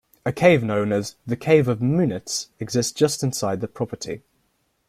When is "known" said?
0.63-0.91